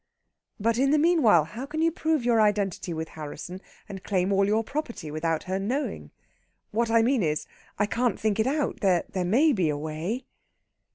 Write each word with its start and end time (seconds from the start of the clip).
"But, 0.59 0.79
in 0.79 0.89
the 0.89 0.97
meanwhile, 0.97 1.43
how 1.43 1.67
can 1.67 1.79
you 1.83 1.91
prove 1.91 2.25
your 2.25 2.41
identity 2.41 2.91
with 2.91 3.09
Harrisson 3.09 3.61
and 3.87 4.03
claim 4.03 4.33
all 4.33 4.43
your 4.47 4.63
property 4.63 5.11
without 5.11 5.43
her 5.43 5.59
knowing?... 5.59 6.09
What 6.71 6.89
I 6.89 7.03
mean 7.03 7.21
is, 7.21 7.45
I 7.77 7.85
can't 7.85 8.19
think 8.19 8.39
it 8.39 8.47
out. 8.47 8.79
There 8.79 9.05
may 9.23 9.53
be 9.53 9.69
a 9.69 9.77
way...." 9.77 10.25